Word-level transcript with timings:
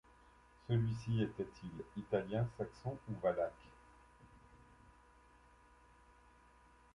Celui-ci 0.67 1.21
était-il 1.21 1.69
italien, 2.01 2.47
saxon 2.57 2.97
ou 3.07 3.13
valaque? 3.21 3.67